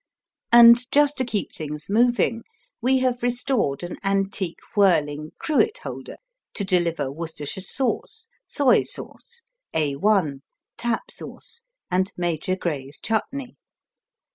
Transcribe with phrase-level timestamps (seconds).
[0.51, 2.41] And, just to keep things moving,
[2.81, 6.17] we have restored an antique whirling cruet holder
[6.55, 9.43] to deliver Worcestershire sauce, soy sauce,
[9.75, 10.41] A 1,
[10.75, 11.61] Tap Sauce
[11.91, 13.57] and Major Grey's Chutney.